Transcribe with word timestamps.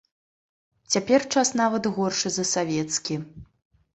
Цяпер 0.93 1.25
час 1.33 1.51
нават 1.61 1.83
горшы 1.97 2.27
за 2.37 2.45
савецкі. 2.53 3.15